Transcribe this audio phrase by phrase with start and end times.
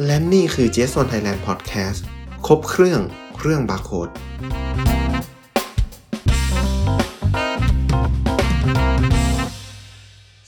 [0.00, 2.00] และนี่คือ j s 1 Thailand Podcast
[2.46, 3.00] ครบเครื่อง
[3.40, 4.08] เรื่องบาร์โค้ด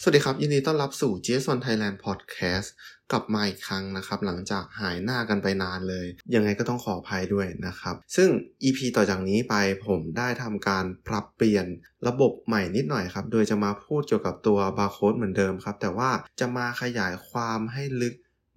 [0.01, 2.69] สวัสดีครับ ยินดีต้อนรับสู่ j s 1 Thailand Podcast
[3.13, 8.29] กลับมาอีกครั้งนะครับ หลังจากหายหน้ากันไปนานเลย ยังไงก็ต้องขออภัยด้วยนะครับ ซึ่ง
[8.63, 9.55] EP ต่อจากนี้ไป
[9.87, 11.67] ผมได้ทำการปรับเปลี่ยน
[12.09, 18.15] ระบบใหม่นิดหน่อยครับ โดยจะมาพูดเกี่ยวกับตัวบาร์โค้ดเหมือนเดิมครับ แต่ว่าจะมาขยายความให้ลึก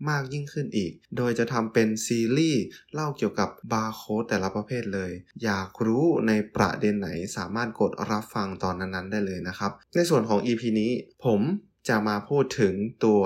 [0.10, 5.12] มากยิ่งขึ้นอีก โดยจะทำเป็นซีรีส์เล่าเกี่ยวกับบาร์โค้ดแต่ละประเภทเลย
[5.44, 10.92] อยากรู้ในประเด็นไหนสามารถกดรับฟังตอนนั้นๆ ได้เลยนะครับ ในส่วนของ EP นี้
[11.26, 11.40] ผม
[11.88, 12.74] จะมาพูดถึง
[13.06, 13.22] ตัว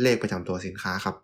[0.00, 1.16] เลขประจำตัวสินค้าครับ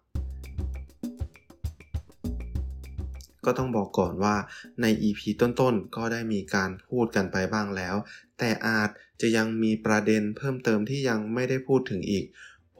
[3.44, 4.34] ก็ต้องบอกก่อนว่า
[4.82, 7.96] ใน EP ต้นๆ ก็ได้มีการพูดกันไปบ้างแล้ว
[8.38, 8.90] แต่อาจ
[9.20, 12.24] จะยังมีประเด็นเพิ่มเติมที่ยังไม่ได้พูดถึงอีก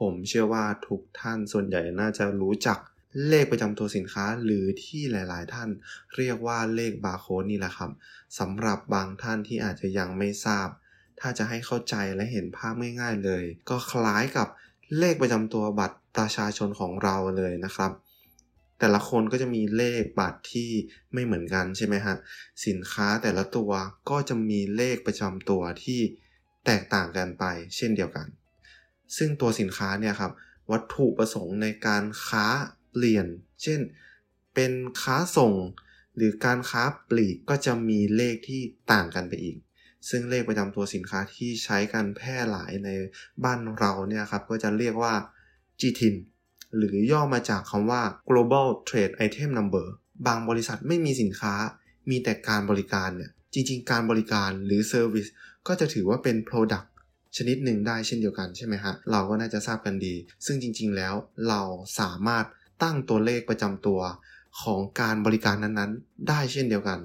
[0.03, 2.79] ผมเชื่อว่าทุกท่านส่วนใหญ่น่าจะรู้จัก
[3.29, 5.69] เลขประจำตัวสินค้าหรือที่หลายๆ ท่าน
[6.15, 7.91] เรียกว่าเลขบาร์โค้ดนี่แหละครับ
[8.39, 10.67] สำหรับบางท่านที่อาจจะยังไม่ทราบ
[11.19, 14.47] ถ้าจะให้เข้าใจและเห็นภาพง่ายๆเลย ก็คล้ายกับ
[14.99, 17.91] เลขประจำตัวบัตรประชาชนของเราเลยนะครับ
[18.79, 20.69] แต่ละคนก็จะมีเลขบัตรที่
[21.13, 22.15] ไม่เหมือนกันใช่ไหมฮะ
[22.65, 23.71] สินค้าแต่ละตัว
[24.09, 25.99] ก็จะมีเลขประจำตัวที่
[26.65, 27.43] แตกต่างกันไป
[27.75, 28.27] เช่นเดียวกัน
[29.17, 30.31] ซึ่งตัวสินค้าเนี่ยครับ
[30.71, 32.45] วัตถุประสงค์ในการค้า
[32.91, 33.25] เปลี่ยน
[33.63, 33.79] เช่น
[34.53, 35.53] เป็นค้าส่ง
[36.15, 39.57] หรือการค้าปลีกก็จะมีเลขที่ต่างกันไปอีก
[40.09, 42.89] ซึ่งเลขประจำตัวสินค้าที่ใช้กันแพร่หลายใน
[43.43, 45.13] บ้านเราเนี่ยครับก็จะเรียกว่า
[45.81, 46.15] GTIN
[46.77, 49.87] หรือย่อมาจากคำว่า global trade item number
[50.27, 51.53] บางบริษัทไม่มีสินค้า
[52.09, 55.29] มีแต่การบริการเนี่ย จริง ๆ การบริการหรือ service
[55.67, 56.85] ก็จะถือว่าเป็น product
[57.37, 61.13] ชนิดหนึ่งได้เช่นเดียวกันใช่ไหมฮะเราก็น่าจะทราบกันดี ซึ่งจริง ๆ แล้ว
[61.49, 61.61] เรา
[61.99, 62.45] สามารถ
[62.83, 64.01] ตั้งตัวเลขประจำตัว
[64.61, 66.99] ของการบริการนั้นๆ ได้เช่นเดียวกัน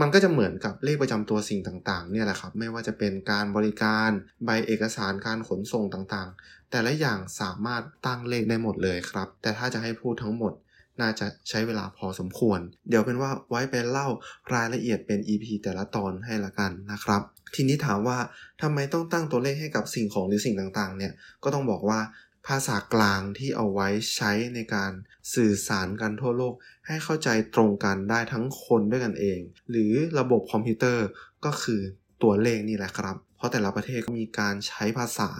[0.00, 4.10] มันก็จะเหมือนกับเลขประจำตัวสิ่งต่างๆเนี่ยแหละครับ ไม่ว่าจะเป็นการบริการ
[4.44, 10.52] ใบเอกสารการขนส่งต่างๆ แต่ละอย่างสามารถตั้งเลขได้หมดเลยครับ แต่ถ้าจะให้พูดทั้งหมด
[11.00, 14.08] น่าจะใช้เวลาพอสมควร เดี๋ยวเป็นว่าไว้ไปเล่า
[14.54, 17.22] รายละเอียดเป็น EP แต่ละตอนให้ละกันนะครับ
[17.54, 18.18] ทีนี้ถามว่า
[18.62, 21.12] ทำไมต้องตั้งตัวเลขให้กับสิ่งของหรือสิ่งต่างๆ เนี่ย
[21.44, 22.00] ก็ต้องบอกว่า
[22.46, 24.92] ภาษากลางที่เอาไว้ใช้ในการ
[25.34, 26.54] สื่อสารกันทั่วโลก
[26.86, 29.40] ให้เข้าใจตรงกันได้ทั้งคนด้วยกันเอง
[29.70, 31.06] หรือระบบคอมพิวเตอร์
[31.44, 31.80] ก็คือ
[32.22, 35.30] ตัวเลขนี่แหละครับ เพราะแต่ละประเทศก็มีการใช้ภาษา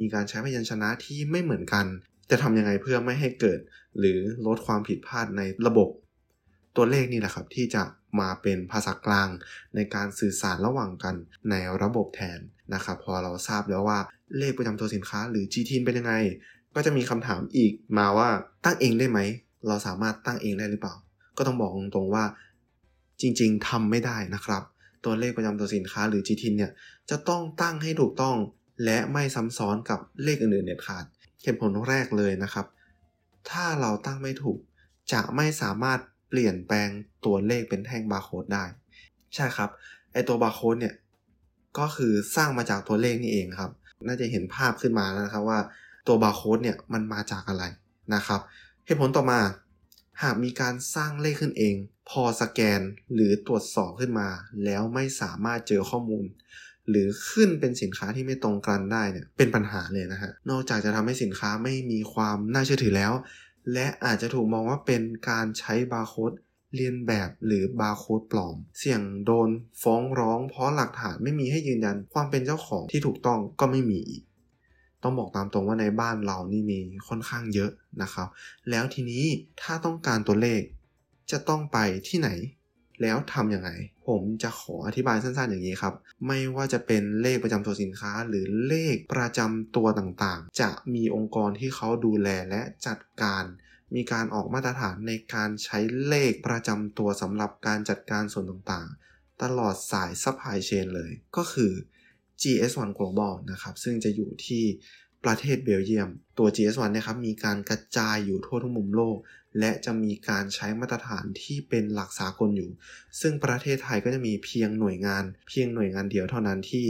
[0.00, 1.86] มีการใช้พยัญชนะที่ไม่เหมือนกัน
[2.30, 3.60] จะทำยังไงเพื่อไม่ให้เกิด
[3.98, 5.88] หรือลดความผิดพลาดในระบบ
[6.76, 7.82] ตัวเลขนี่แหละครับที่จะ
[8.20, 9.28] มาเป็นภาษากลาง
[9.74, 11.14] ในการสื่อสารระหว่างกัน
[11.50, 12.38] ในระบบแทน
[12.74, 13.98] นะครับพอเราทราบแล้วว่า
[14.38, 16.14] เลขประจำตัวสินค้า หรือ GTIN เป็นยังไง
[16.74, 18.28] ก็จะมีคำถามอีกมาว่า
[18.64, 19.18] ตั้งเองได้ไหม
[19.68, 20.94] เราสามารถตั้งเองได้หรือเปล่า
[21.36, 22.24] ก็ต้องบอกตรงๆว่า
[23.20, 24.62] จริง ๆทำไม่ได้นะครับ
[25.04, 26.72] ตัวเลขประจำตัวสินค้าหรือ GTIN เนี่ย
[27.10, 28.36] จะต้องตั้งให้ถูกต้อง
[28.84, 31.04] และไม่ซ้ำซ้อนกับเลขอื่นๆเด็ดขาด
[31.42, 32.66] เหตุผลแรกเลยนะครับ
[33.50, 34.58] ถ้าเราตั้งไม่ถูก
[35.12, 36.88] จะไม่สามารถเปลี่ยนแปลง
[37.24, 38.64] ตัวเลขเป็นแท่งบาร์โค้ดได้
[39.34, 39.70] ใช่ครับ
[40.12, 40.94] ไอตัวบาร์โค้ดเนี่ย
[41.78, 43.70] ก็คือสร้างมาจากตัวเลขนี่เองครับ
[44.06, 45.60] น่าจะเห็นภาพขึ้นมาแล้วนะครับว่า
[46.06, 47.64] ตัวบาร์โค้ดเนี่ยมันมาจากอะไร
[48.14, 48.40] นะครับ
[48.86, 49.40] เหตุผลต่อมา
[50.22, 51.74] หากมีการสร้างเลขขึ้นเอง
[52.10, 52.80] พอสแกน
[53.14, 54.28] หรือตรวจสอบขึ้นมา
[54.64, 56.24] แล้วไม่สามารถเจอข้อมูล
[56.90, 63.12] หรือขึ้นเป็นสินค้าที่ไม่ตรงกันได้เนี่ยเป็นปัญหาเลยนะฮะนอกจากจะทำให้สินค้าไม่มีความน่าเชื่อถือแล้ว
[63.72, 66.32] และอาจจะถูกมองว่าเป็นการใช้บาร์โค้ด
[66.74, 69.48] เลียนแบบหรือบาร์โค้ดปลอม เสี่ยงโดน
[69.82, 74.22] ฟ้องร้อง เพราะหลักฐานไม่มีให้ยืนยันความเป็นเจ้าของที่ถูกต้องก็ไม่มีอีก
[75.02, 76.78] ต้องบอกตามตรงว่าในบ้านเรานี่มี
[77.08, 77.70] ค่อนข้างเยอะ
[78.02, 78.28] นะครับ
[78.70, 79.24] แล้วทีนี้
[79.62, 80.60] ถ้าต้องการตัวเลข
[81.30, 81.78] จะต้องไป
[82.08, 82.28] ที่ไหน
[83.02, 83.70] แล้วทำยังไง
[84.06, 85.94] ผมจะขออธิบายสั้นๆอย่างนี้ครับ
[86.26, 93.44] ไม่ว่าจะเป็นเลขประจำตัวสินค้า หรือเลขประจำตัวต่างๆ จะมีองค์กรที่เขาดูแลและจัดการ
[93.94, 101.72] มีการออกมาตรฐานในการใช้เลขประจำตัวสำหรับการจัดการส่วนต่างๆ ตลอดสายซัพพลายเชนเลย ก็คือ
[102.42, 104.64] GS1 Global นะครับ ซึ่งจะอยู่ที่
[105.24, 106.08] ประเทศเบลเยียม
[106.38, 109.16] ตัว GS1 นะครับมีการกระจายอยู่ทั่วทุกมุมโลก
[109.58, 112.70] และจะมีการใช้มาตรฐานที่เป็นหลักสากลอยู่
[113.20, 116.84] ซึ่งประเทศไทยก็จะมีเพียงหน่วยงาน เพียงหน่วยงานเดียวเท่านั้นที่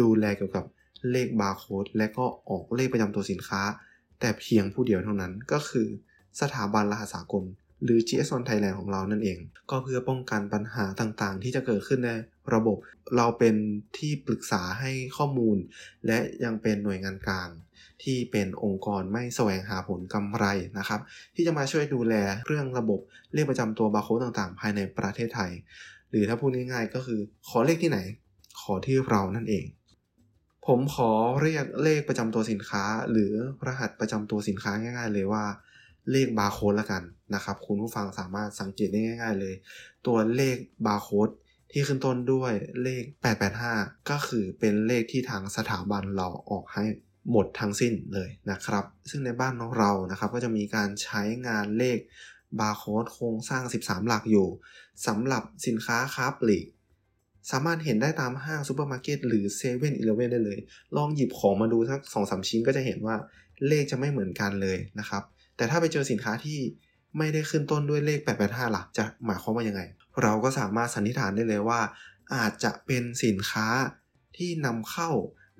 [0.00, 0.64] ดูแลเกี่ยวกับ
[1.10, 3.62] เลขบาร์โค้ดและก็ออกเลขประจำตัวสินค้า
[4.20, 5.86] แต่เพียงผู้เดียวเท่านั้นก็คือ
[6.40, 7.44] สถาบันรหัสสากล
[7.84, 9.38] หรือ GS1 Thailand ของเรานั่นเอง
[9.70, 12.10] ก็เพื่อป้องกันปัญหาต่างๆ ที่จะเกิดขึ้นใน
[12.54, 12.76] ระบบ
[13.16, 13.54] เราเป็น
[13.98, 15.56] ที่ปรึกษาให้ข้อมูล
[16.06, 17.48] และยังเป็นหน่วยงานกลาง
[18.04, 20.44] ที่เป็นองค์กรไม่แสวงหาผลกำไร
[20.78, 21.00] นะครับ
[21.34, 22.14] ที่จะมาช่วยดูแล
[22.46, 23.00] เรื่องระบบ
[23.34, 25.52] เลขประจำตัวบาร์โค้ดต่างๆ ภายในประเทศไทย
[26.10, 27.98] หรือถ้าพูดง่ายๆก็คือขอเลขที่ไหน
[28.62, 29.64] ขอที่เรานั่นเอง
[30.66, 31.10] ผมขอ
[31.42, 33.32] เรียกเลขประจำตัวสินค้า หรือ
[33.66, 35.44] รหัสประจำตัวสินค้าง่าย ๆ เลยว่า
[36.10, 37.02] เลขบาร์โค้ดละกัน
[37.34, 39.54] นะครับ คุณผู้ฟังสามารถสังเกตได้ง่าย ๆ เลย
[40.06, 40.56] ตัวเลข
[40.86, 41.28] บาร์โค้ด
[41.72, 42.52] ที่ขึ้นต้นด้วย
[42.82, 43.02] เลข
[43.56, 46.84] 885 ก็คือเป็นเลขที่ทางสถาบันเราออกให้
[47.30, 51.98] หมดทั้งสิ้นเลยนะครับ ซึ่งในบ้านของเรานะครับก็จะมีการใช้งานเลข
[52.60, 54.48] บาร์โค้ดโครงสร้าง 13 หลักอยู่
[55.06, 56.66] สำหรับสินค้าค้าปลีก
[57.50, 60.58] สามารถเห็นได้ตามห้างซูเปอร์มาร์เก็ตหรือเซเว่นอีเลฟเว่นได้เลย
[60.96, 63.16] ลองหยิบของมาดูสักสองสามชิ้นก็จะเห็นว่า
[63.68, 65.22] เลขจะไม่เหมือนกันเลยนะครับ
[65.56, 66.58] แต่ถ้าไปเจอสินค้าที่
[67.18, 69.82] ไม่ได้ขึ้นต้นด้วยเลข 885 หลักจะหมายความว่ายังไง
[70.22, 71.80] เราก็สามารถสันนิษฐานได้เลยว่า
[72.34, 73.66] อาจจะเป็นสินค้า
[74.36, 75.10] ที่นำเข้า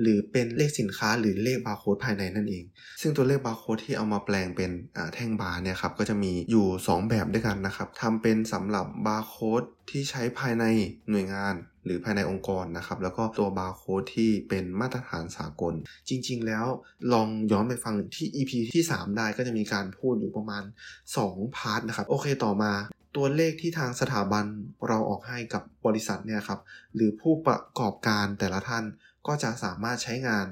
[0.02, 2.64] หรือเป็นเลขสินค้าหรือเลขบาร์โค้ดภายในนั่นเอง
[3.00, 4.70] ซึ่งตัวเลขบาร์โค้ดที่เอามาแปลงเป็น
[5.14, 10.64] แท่งบาร์เนี่ยครับก็จะมีอยู่ 2 แบบด้วยกันนะครับทำเป็นสำหรับบาร์โค้ดที่ใช้ภายใน
[11.10, 11.54] หน่วยงาน
[11.84, 15.74] หรือภายในองค์กรนะครับ แล้วก็ตัวบาร์โค้ดที่เป็นมาตรฐานสากล
[16.08, 16.66] จริง ๆ แล้ว
[17.12, 20.64] ลองย้อนไปฟังที่ EP ที่ 3 ได้ก็จะมีการพูดอยู่ประมาณ
[21.10, 22.72] 2 part นะครับ โอเคต่อมา
[23.16, 24.44] ตัวเลขที่ทางสถาบัน
[24.88, 26.60] เราออกให้กับบริษัทเนี่ยครับ
[26.94, 28.84] หรือผู้ประกอบการแต่ละท่าน
[29.26, 30.46] ก็จะสามารถใช้งาน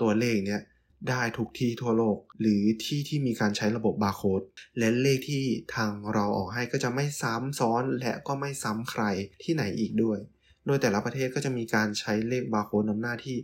[0.00, 0.62] ตัวเลขเนี้ย
[1.10, 4.42] ได้ทุกที่ทั่วโลก หรือที่ที่มีการใช้ระบบบาร์โค้ด
[4.78, 5.44] และเลขที่
[5.74, 9.02] ทางเราออกให้ก็จะไม่ซ้ำซ้อนและก็ไม่ซ้ำใคร
[9.42, 10.18] ที่ไหนอีกด้วย
[10.66, 13.36] โดยแต่ละประเทศก็จะมีการใช้เลขบาร์โค้ดนำหน้าที่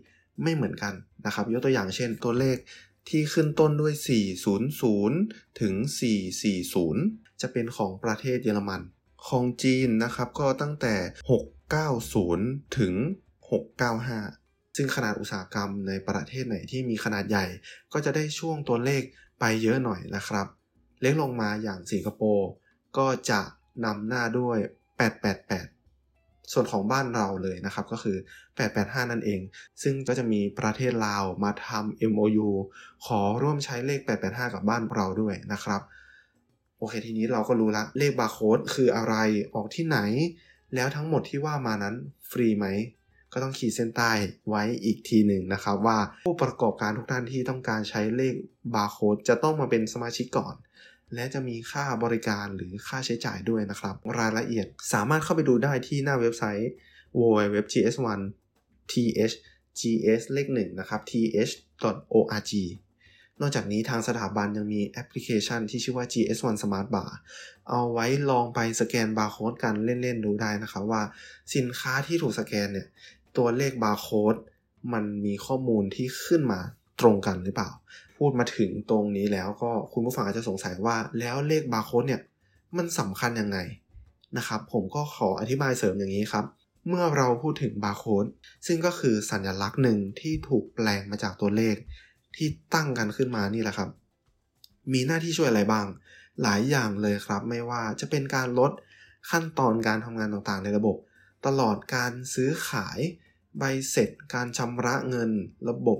[0.42, 0.94] ไม่เหมือนกัน
[1.26, 2.56] นะครับ ยกตัวอย่างเช่นตัวเลข
[3.08, 3.94] ที่ขึ้นต้นด้วย
[4.56, 5.74] 400 ถึง
[6.58, 8.80] 440 จะเป็นของประเทศเยอรมัน
[9.28, 10.94] ของจีนนะครับก็ตั้งแต่
[11.82, 12.94] 690 ถึง
[13.58, 14.43] 695
[14.76, 17.46] ซึ่งขนาดอุตสาหกรรมในประเทศไหนที่มีขนาดใหญ่
[17.92, 19.02] ก็จะได้ช่วงตัวเลข
[19.40, 20.46] ไปเยอะหน่อยนะครับ
[21.02, 22.48] เล็กลงมาอย่างสิงคโปร์
[22.98, 23.40] ก็จะ
[23.84, 24.58] นำหน้าด้วย
[25.38, 28.16] 888 ส่วนของบ้านเราเลยนะครับก็คือ
[28.62, 29.40] 885 นั่นเอง
[29.82, 32.48] ซึ่งก็จะมีประเทศลาวมาทำ MOU
[33.06, 35.80] ขอร่วมใช้เลข 885 กับบ้านเราด้วยนะครับ
[36.78, 39.14] โอเคทีนี้เราก็รู้ละเลขบาร์โค้ดคืออะไร
[39.54, 39.98] ออกที่ไหน
[40.74, 41.94] แล้วทั้งหมดที่ว่ามานั้น
[42.30, 42.66] ฟรีไหม
[43.34, 44.12] ก็ต้องขีดเส้นใต้
[44.48, 48.34] ไว้อีกทีหนึ่งนะครับว่าผู้ประกอบการทุกท่านที่ต้องการใช้เลข
[48.74, 50.54] บาร์โค้ดจะต้องมาเป็นสมาชิกก่อน
[51.14, 56.70] และจะมีค่าบริการหรือค่าใช้จ่ายด้วยนะครับ รายละเอียดสามารถเข้าไปดูได้ที่หน้าเว็บไซต์
[57.18, 58.20] www.gs1th
[58.90, 62.52] gs เลขหนึ่งนะครับ th.org
[63.40, 67.10] นอกจากนี้ทางสถาบันยังมีแอปพลิเคชันที่ชื่อว่า GS1 Smart Bar
[67.68, 71.02] เอาไว้ลองไปสแกนบาร์โค้ดกันเล่น ๆ ดูได้นะครับว่า
[71.54, 72.86] สินค้าที่ถูกสแกนเนี่ย
[73.36, 74.36] ตัวเลขบาร์โค้ด
[74.92, 76.60] มันมีข้อมูลที่ขึ้นมา
[77.00, 77.70] ตรงกันหรือเปล่า
[78.16, 82.20] พูดมาถึงตรงนี้แล้วก็คุณผู้ฟังอาจจะสงสัยว่าแล้วเลขบาร์โค้ดเนี่ย
[82.76, 83.58] มันสำคัญยังไง
[84.36, 86.44] นะครับ ผมก็ขออธิบายเสริมอย่างนี้ครับ
[86.88, 88.26] เมื่อเราพูดถึงบาร์โค้ด
[88.66, 91.76] ซึ่งก็คือสัญลักษณ์หนึ่งที่ถูกแปลงมาจากตัวเลข
[92.36, 93.90] ที่ตั้งกันขึ้นมานี่แหละครับ
[94.92, 95.86] มีหน้าที่ช่วยอะไรบ้าง
[96.42, 98.72] หลายอย่างเลยครับ ไม่ว่าจะเป็นการลด
[99.30, 100.96] ขั้นตอนการทำงานต่างๆ ในระบบ
[101.46, 102.98] ตลอดการซื้อขาย
[103.58, 105.30] ใบเสร็จการชำระเงิน
[105.68, 105.98] ระบบ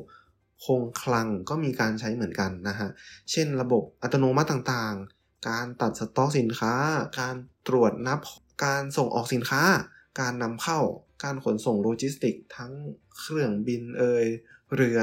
[0.65, 2.89] คงคลังก็มีการใช้เหมือนกันนะฮะ
[3.31, 6.75] เช่นระบบอัตโนมัติต่างๆ การตัดสต็อกสินค้า
[7.21, 7.37] การ
[7.69, 8.19] ตรวจนับ
[8.65, 9.63] การส่งออกสินค้า
[10.21, 10.81] การนำเข้า
[11.25, 12.73] การขนส่งโลจิสติก ทั้ง
[13.19, 14.27] เครื่องบินเอย
[14.75, 14.99] เรือ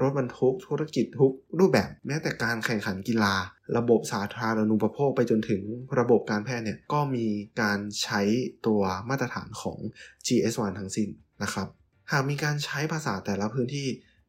[0.00, 3.34] รถบรรทุก ธุรกิจทุกรูปแบบ แม้แต่การแข่งขันกีฬา
[3.76, 5.62] ระบบสาธารณูปโภคไปจนถึง
[5.98, 7.26] ระบบการแพทย์เนี่ย ก็มี
[7.62, 8.22] การใช้
[8.66, 9.78] ตัวมาตรฐานของ
[10.26, 11.08] GS1 ทั้งสิ้น
[11.42, 11.68] นะครับ
[12.12, 13.88] หากมีการใช้ภาษาแต่ละพื้นที่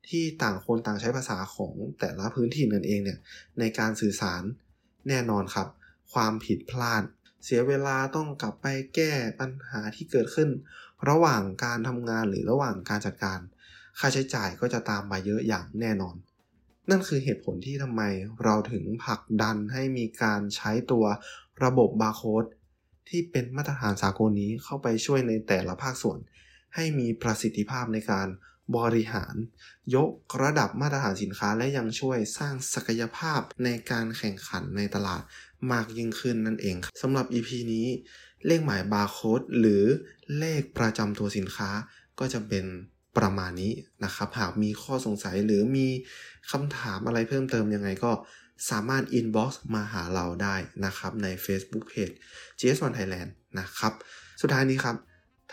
[0.09, 3.19] ที่ต่างคนต่างใช้ภาษาของแต่ละพื้นที่นั่นเองเนี่ย
[3.59, 4.43] ในการสื่อสาร
[5.07, 5.67] แน่นอนครับ
[6.13, 7.03] ความผิดพลาด
[7.43, 10.49] เสียเวลาต้องกลับไปแก้ปัญหาที่เกิดขึ้น
[11.09, 13.39] ระหว่างการทำงานหรือระหว่างการจัดการ
[13.99, 16.15] ค่าใช้จ่ายก็จะตามมาเยอะอย่างแน่นอน
[16.89, 18.01] นั่นคือเหตุผลที่ทำไม
[18.43, 21.05] เราถึงผลักดันให้มีการใช้ตัว
[21.63, 22.45] ระบบบาร์โค้ด
[23.09, 26.19] ที่เป็นมาตรฐานสากลนี้เข้าไปช่วยในแต่ละภาคส่วน
[26.75, 28.27] ให้มีประสิทธิภาพในการ
[28.77, 29.35] บริหาร
[29.95, 30.09] ยก
[30.43, 35.21] ระดับมาตรฐานสินค้าและยังช่วยสร้างศักยภาพในการแข่งขันในตลาด
[35.71, 37.87] มากยิ่งขึ้นนั่นเองสำหรับ EP นี้
[38.45, 39.83] เลขหมายบาร์โค้ดหรือ
[40.39, 41.69] เลขประจำตัวสินค้า
[42.19, 42.65] ก็จะเป็น
[43.17, 45.87] ประมาณนี้นะครับ หากมีข้อสงสัยหรือมี
[46.51, 48.11] คำถามอะไรเพิ่มเติมยังไงก็
[48.69, 50.55] สามารถ inbox มาหาเราได้
[50.85, 52.13] นะครับใน Facebook Page
[52.59, 53.93] GS1 Thailand นะครับ
[54.41, 54.95] สุดท้ายนี้ครับ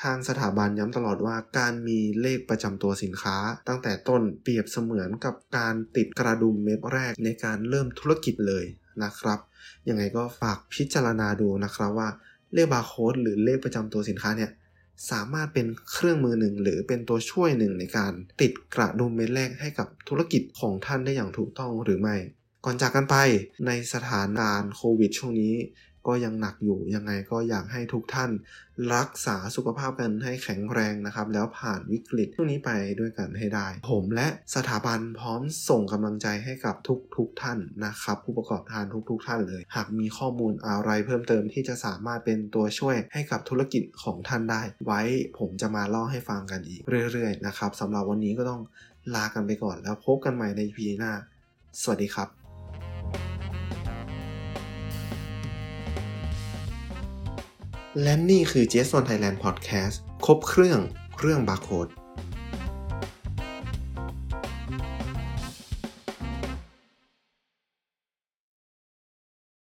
[0.02, 3.36] ทางสถาบันย้ำตลอดว่าการมีเลขประจำตัวสินค้า
[3.68, 8.64] ตั้งแต่ต้นเปรียบเสมือนกับการติดกระดุมเม็ดแรกในการเริ่มธุรกิจเลย
[9.02, 9.38] นะครับ
[9.88, 12.08] ยังไงก็ฝากพิจารณาดูนะครับว่า
[12.54, 14.50] เลขบาร์โค้ดหรือเลขประจำตัวสินค้าเนี่ย
[15.10, 22.16] สามารถเป็นเครื่องมือหนึ่งหรือเป็นตัวช่วยหนึ่งในการติดกระดุมเม็ดแรกให้กับธุรกิจของท่านได้อย่างถูกต้องหรือไม่
[22.64, 23.16] ก่อนจากกันไป
[23.66, 25.54] ในสถานการณ์โควิดช่วงนี้
[26.08, 28.30] ก็ยังหนักอยู่ยังไงก็อยากให้ทุกท่าน
[28.94, 32.70] รักษาสุขภาพกันให้แข็งแรงนะครับ แล้วผ่านวิกฤตช่วงนี้ไป
[33.00, 45.00] ด้วยกันให้ได้ ผมและสถาบันพร้อมส่งกำลังใจให้กับทุกทุกท่านนะครับ ผู้ประกอบการทุกทุกท่านเลย หากมีข้อมูลอะไรเพิ่มเติมที่จะสามารถเป็นตัวช่วยให้กับธุรกิจของท่านได้ ไว้
[45.38, 46.80] ผมจะมาเล่าให้ฟังกันอีก
[47.12, 48.62] เรื่อยๆนะครับสำหรับวันนี้ก็ต้อง
[49.14, 51.12] ลากันไปก่อนแล้วพบกันใหม่ใน EP หน้า
[51.82, 52.43] สวัสดีครับ
[58.02, 60.80] และนี่คือ j s o n Thailand Podcast ครบเครื่อง
[61.16, 61.88] เครื่องบาร์โค้ด